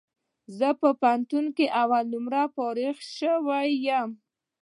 [0.57, 4.09] زه په پوهنتون کي اول نمره فارغ سوی یم